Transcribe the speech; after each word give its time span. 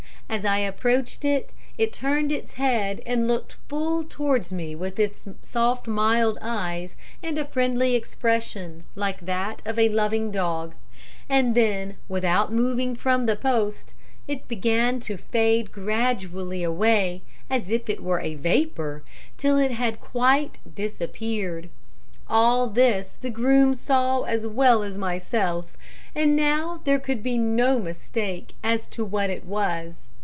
As 0.31 0.45
I 0.45 0.59
approached 0.59 1.25
it 1.25 1.51
turned 1.91 2.31
its 2.31 2.53
head 2.53 3.01
and 3.05 3.27
looked 3.27 3.57
full 3.67 4.05
towards 4.05 4.53
me 4.53 4.73
with 4.75 4.97
its 4.97 5.27
soft 5.41 5.87
mild 5.89 6.37
eyes, 6.41 6.95
and 7.21 7.37
a 7.37 7.43
friendly 7.43 7.95
expression, 7.95 8.85
like 8.95 9.19
that 9.25 9.61
of 9.65 9.77
a 9.77 9.89
loving 9.89 10.31
dog; 10.31 10.73
and 11.27 11.53
then, 11.53 11.97
without 12.07 12.49
moving 12.53 12.95
from 12.95 13.25
the 13.25 13.35
post, 13.35 13.93
it 14.25 14.47
began 14.47 15.01
to 15.01 15.17
fade 15.17 15.69
gradually 15.73 16.63
away, 16.63 17.23
as 17.49 17.69
if 17.69 17.89
it 17.89 18.01
were 18.01 18.21
a 18.21 18.35
vapour, 18.35 19.03
till 19.35 19.57
it 19.57 19.71
had 19.71 19.99
quite 19.99 20.59
disappeared. 20.73 21.67
All 22.29 22.67
this 22.67 23.17
the 23.21 23.29
groom 23.29 23.73
saw 23.75 24.21
as 24.21 24.47
well 24.47 24.81
as 24.81 24.97
myself; 24.97 25.75
and 26.15 26.37
now 26.37 26.79
there 26.85 26.99
could 26.99 27.21
be 27.21 27.37
no 27.37 27.77
mistake 27.79 28.53
as 28.63 28.87
to 28.87 29.03
what 29.03 29.29
it 29.29 29.43
was. 29.45 30.07